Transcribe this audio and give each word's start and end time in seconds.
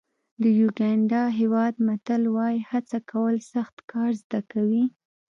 د 0.41 0.43
یوګانډا 0.59 1.23
هېواد 1.39 1.73
متل 1.87 2.23
وایي 2.35 2.59
هڅه 2.71 2.97
کول 3.11 3.35
سخت 3.53 3.75
کار 3.91 4.11
زده 4.23 4.39
کوي. 4.51 4.85